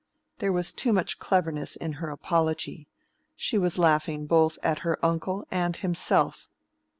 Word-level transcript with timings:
There 0.39 0.51
was 0.51 0.73
too 0.73 0.93
much 0.93 1.19
cleverness 1.19 1.75
in 1.75 1.93
her 2.01 2.09
apology: 2.09 2.87
she 3.35 3.59
was 3.59 3.77
laughing 3.77 4.25
both 4.25 4.57
at 4.63 4.79
her 4.79 4.97
uncle 5.05 5.45
and 5.51 5.77
himself. 5.77 6.47